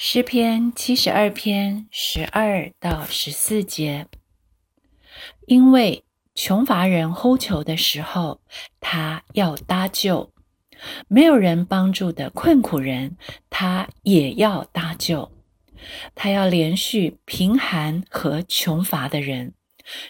[0.00, 4.06] 诗篇七十二篇十二到十四节，
[5.48, 6.04] 因为
[6.36, 8.40] 穷乏人呼求的时候，
[8.78, 10.30] 他要搭救；
[11.08, 13.16] 没有人帮助的困苦人，
[13.50, 15.32] 他也要搭救。
[16.14, 19.52] 他要连续贫寒和穷乏的人，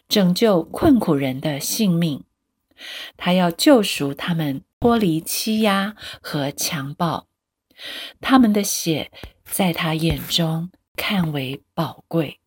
[0.06, 2.22] 拯救困苦人的性命。
[3.16, 7.26] 他要救赎他们脱离欺压和强暴，
[8.20, 9.10] 他们的血。
[9.50, 12.38] 在他眼中看为宝贵。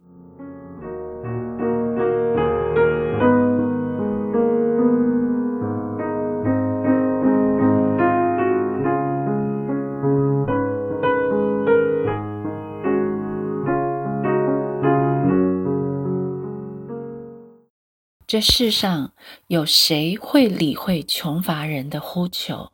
[18.25, 19.11] 这世上
[19.47, 22.71] 有谁会理会穷乏人的呼求？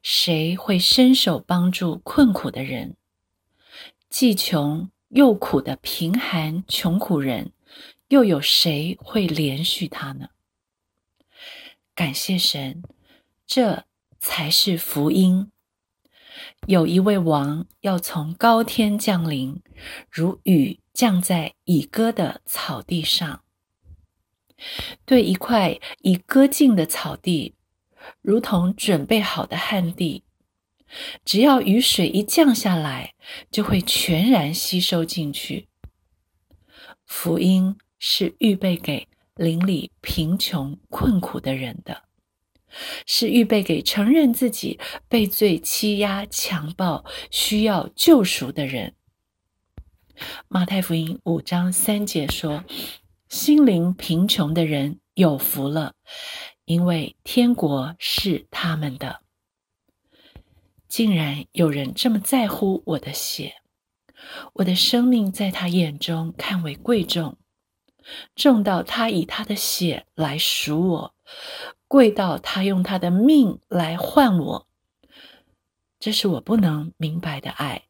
[0.00, 2.96] 谁会伸手帮助困苦的人？
[4.10, 7.52] 既穷又苦的贫寒穷苦人，
[8.08, 10.30] 又有谁会怜恤他呢？
[11.94, 12.82] 感谢神，
[13.46, 13.84] 这
[14.18, 15.52] 才是福音。
[16.66, 19.62] 有一位王要从高天降临，
[20.10, 23.44] 如雨降在已割的草地上。
[25.04, 27.54] 对一块已割尽的草地，
[28.20, 30.24] 如同准备好的旱地。
[31.24, 33.14] 只要雨水一降下来，
[33.50, 35.68] 就会全然吸收进去。
[37.06, 42.04] 福音是预备给邻里贫穷困苦的人的，
[43.06, 48.94] 是预备给承认自己被罪欺压、强暴、需要救赎的人。
[50.48, 52.64] 马太福音五章三节说
[53.30, 55.94] ：“心灵贫穷的人有福了，
[56.64, 59.22] 因为天国是他们的。”
[60.90, 63.62] 竟然有人这么在乎我的血，
[64.54, 67.38] 我的生命在他眼中看为贵重，
[68.34, 71.14] 重到他以他的血来赎我，
[71.86, 74.66] 贵到他用他的命来换我。
[76.00, 77.84] 这是我不能明白的爱，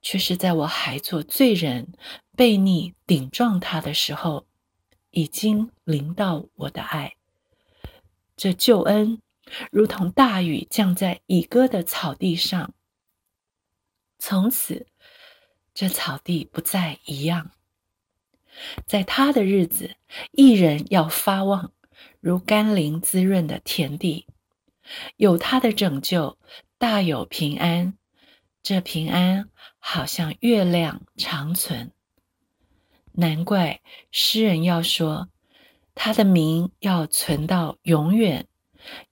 [0.00, 1.92] 却是在我还做罪人、
[2.36, 4.46] 悖逆、顶撞他的时候，
[5.10, 7.16] 已经临到我的爱。
[8.36, 9.20] 这救恩。
[9.70, 12.74] 如同大雨降在已割的草地上，
[14.18, 14.86] 从此
[15.72, 17.50] 这草地不再一样。
[18.86, 19.96] 在他的日子，
[20.32, 21.72] 一人要发旺，
[22.20, 24.26] 如甘霖滋润的田地。
[25.16, 26.36] 有他的拯救，
[26.76, 27.96] 大有平安。
[28.62, 31.92] 这平安好像月亮长存。
[33.12, 33.80] 难怪
[34.10, 35.28] 诗人要说，
[35.94, 38.46] 他的名要存到永远。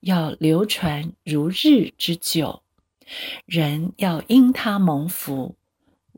[0.01, 2.63] 要流传如日之久，
[3.47, 5.57] 人要因他蒙福，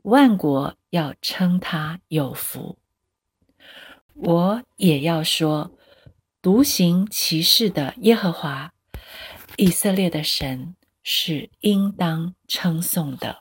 [0.03, 2.77] 万国要称他有福。
[4.13, 5.71] 我也要说，
[6.41, 8.73] 独行其事的耶和华，
[9.57, 13.40] 以色列的神是应当称颂的。